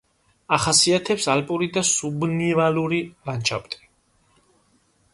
[0.55, 3.89] ახასიათებს ალპური და სუბნივალური ლანდშაფტი.